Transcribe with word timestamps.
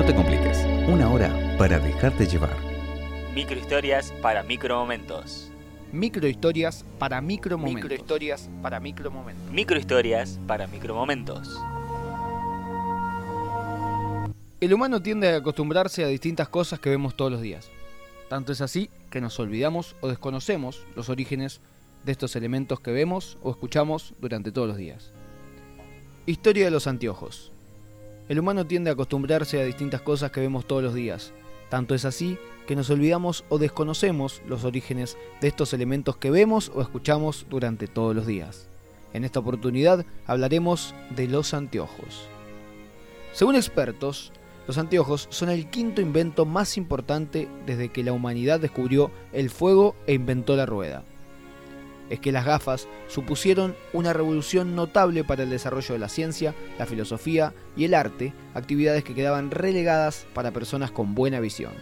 No 0.00 0.06
te 0.06 0.14
compliques. 0.14 0.64
Una 0.88 1.12
hora 1.12 1.30
para 1.58 1.78
dejarte 1.78 2.26
llevar. 2.26 2.56
Microhistorias 3.34 4.14
para 4.22 4.42
micromomentos. 4.42 5.52
Microhistorias 5.92 6.86
para 6.98 7.20
micromomentos. 7.20 7.82
Microhistorias 7.82 8.50
para 8.62 8.80
micromomentos. 8.80 9.52
Microhistorias 9.52 10.40
para 10.46 10.66
micromomentos. 10.68 11.60
El 14.62 14.72
humano 14.72 15.02
tiende 15.02 15.34
a 15.34 15.36
acostumbrarse 15.36 16.02
a 16.02 16.08
distintas 16.08 16.48
cosas 16.48 16.80
que 16.80 16.88
vemos 16.88 17.14
todos 17.14 17.30
los 17.30 17.42
días. 17.42 17.70
Tanto 18.30 18.52
es 18.52 18.62
así 18.62 18.88
que 19.10 19.20
nos 19.20 19.38
olvidamos 19.38 19.96
o 20.00 20.08
desconocemos 20.08 20.82
los 20.96 21.10
orígenes 21.10 21.60
de 22.06 22.12
estos 22.12 22.36
elementos 22.36 22.80
que 22.80 22.90
vemos 22.90 23.36
o 23.42 23.50
escuchamos 23.50 24.14
durante 24.18 24.50
todos 24.50 24.66
los 24.66 24.78
días. 24.78 25.12
Historia 26.24 26.64
de 26.64 26.70
los 26.70 26.86
anteojos. 26.86 27.52
El 28.30 28.38
humano 28.38 28.64
tiende 28.64 28.90
a 28.90 28.92
acostumbrarse 28.92 29.60
a 29.60 29.64
distintas 29.64 30.02
cosas 30.02 30.30
que 30.30 30.38
vemos 30.38 30.64
todos 30.64 30.84
los 30.84 30.94
días. 30.94 31.32
Tanto 31.68 31.96
es 31.96 32.04
así 32.04 32.38
que 32.64 32.76
nos 32.76 32.88
olvidamos 32.88 33.44
o 33.48 33.58
desconocemos 33.58 34.40
los 34.46 34.62
orígenes 34.62 35.18
de 35.40 35.48
estos 35.48 35.74
elementos 35.74 36.16
que 36.16 36.30
vemos 36.30 36.70
o 36.72 36.80
escuchamos 36.80 37.44
durante 37.50 37.88
todos 37.88 38.14
los 38.14 38.28
días. 38.28 38.68
En 39.14 39.24
esta 39.24 39.40
oportunidad 39.40 40.06
hablaremos 40.28 40.94
de 41.16 41.26
los 41.26 41.54
anteojos. 41.54 42.28
Según 43.32 43.56
expertos, 43.56 44.30
los 44.68 44.78
anteojos 44.78 45.26
son 45.30 45.48
el 45.48 45.68
quinto 45.68 46.00
invento 46.00 46.46
más 46.46 46.76
importante 46.76 47.48
desde 47.66 47.88
que 47.88 48.04
la 48.04 48.12
humanidad 48.12 48.60
descubrió 48.60 49.10
el 49.32 49.50
fuego 49.50 49.96
e 50.06 50.14
inventó 50.14 50.54
la 50.54 50.66
rueda. 50.66 51.02
Es 52.10 52.20
que 52.20 52.32
las 52.32 52.44
gafas 52.44 52.88
supusieron 53.08 53.74
una 53.92 54.12
revolución 54.12 54.74
notable 54.74 55.24
para 55.24 55.44
el 55.44 55.50
desarrollo 55.50 55.94
de 55.94 56.00
la 56.00 56.08
ciencia, 56.08 56.54
la 56.78 56.86
filosofía 56.86 57.54
y 57.76 57.84
el 57.84 57.94
arte, 57.94 58.34
actividades 58.52 59.04
que 59.04 59.14
quedaban 59.14 59.50
relegadas 59.50 60.26
para 60.34 60.50
personas 60.50 60.90
con 60.90 61.14
buena 61.14 61.40
visión. 61.40 61.72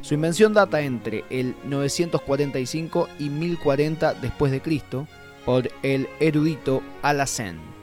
Su 0.00 0.14
invención 0.14 0.54
data 0.54 0.80
entre 0.80 1.24
el 1.30 1.54
945 1.64 3.08
y 3.18 3.28
1040 3.28 4.14
después 4.14 4.52
de 4.52 4.62
Cristo 4.62 5.06
por 5.44 5.68
el 5.82 6.08
erudito 6.20 6.82
Alacén 7.02 7.73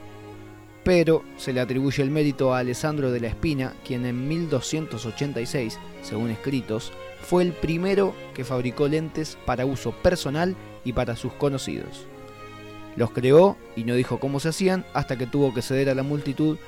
pero 0.84 1.22
se 1.36 1.52
le 1.52 1.60
atribuye 1.60 2.02
el 2.02 2.10
mérito 2.10 2.52
a 2.52 2.58
Alessandro 2.58 3.10
de 3.10 3.20
la 3.20 3.28
Espina, 3.28 3.74
quien 3.86 4.04
en 4.04 4.28
1286, 4.28 5.78
según 6.02 6.30
escritos, 6.30 6.92
fue 7.22 7.44
el 7.44 7.52
primero 7.52 8.14
que 8.34 8.44
fabricó 8.44 8.88
lentes 8.88 9.38
para 9.46 9.64
uso 9.64 9.92
personal 9.92 10.56
y 10.84 10.92
para 10.92 11.16
sus 11.16 11.32
conocidos. 11.34 12.06
Los 12.96 13.10
creó 13.10 13.56
y 13.76 13.84
no 13.84 13.94
dijo 13.94 14.18
cómo 14.18 14.40
se 14.40 14.48
hacían 14.48 14.84
hasta 14.92 15.16
que 15.16 15.26
tuvo 15.26 15.54
que 15.54 15.62
ceder 15.62 15.88
a 15.88 15.94
la 15.94 16.02
multitud 16.02 16.58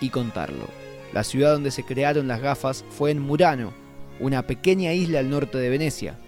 y 0.00 0.10
contarlo. 0.10 0.66
La 1.12 1.24
ciudad 1.24 1.52
donde 1.52 1.70
se 1.70 1.84
crearon 1.84 2.28
las 2.28 2.40
gafas 2.40 2.84
fue 2.90 3.10
en 3.10 3.20
Murano, 3.20 3.72
una 4.18 4.46
pequeña 4.46 4.92
isla 4.92 5.20
al 5.20 5.30
norte 5.30 5.58
de 5.58 5.70
Venecia. 5.70 6.18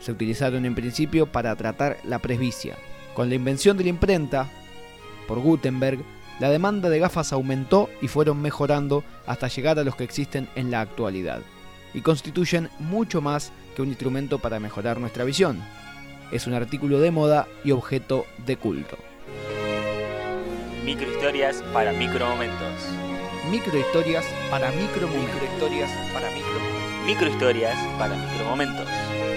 Se 0.00 0.12
utilizaron 0.12 0.66
en 0.66 0.74
principio 0.74 1.30
para 1.30 1.54
tratar 1.56 1.98
la 2.04 2.18
presbicia. 2.18 2.76
Con 3.14 3.28
la 3.28 3.36
invención 3.36 3.76
de 3.76 3.84
la 3.84 3.90
imprenta, 3.90 4.50
por 5.26 5.38
Gutenberg, 5.38 6.00
la 6.40 6.50
demanda 6.50 6.88
de 6.88 6.98
gafas 6.98 7.32
aumentó 7.32 7.88
y 8.02 8.08
fueron 8.08 8.40
mejorando 8.42 9.04
hasta 9.26 9.48
llegar 9.48 9.78
a 9.78 9.84
los 9.84 9.96
que 9.96 10.04
existen 10.04 10.48
en 10.56 10.70
la 10.70 10.80
actualidad, 10.80 11.40
y 11.92 12.00
constituyen 12.00 12.70
mucho 12.78 13.20
más 13.20 13.52
que 13.76 13.82
un 13.82 13.88
instrumento 13.88 14.38
para 14.38 14.60
mejorar 14.60 14.98
nuestra 14.98 15.24
visión. 15.24 15.62
Es 16.32 16.46
un 16.46 16.54
artículo 16.54 17.00
de 17.00 17.10
moda 17.10 17.46
y 17.64 17.70
objeto 17.70 18.26
de 18.46 18.56
culto. 18.56 18.96
Microhistorias 20.84 21.62
para 21.72 21.92
micromomentos. 21.92 22.74
Microhistorias 23.50 24.24
para 24.50 24.70
micromomentos. 24.72 25.30
Microhistorias 25.30 25.90
para 26.12 26.30
micromomentos. 26.30 27.06
Microhistorias 27.06 27.76
para 27.98 28.16
micromomentos. 28.16 29.33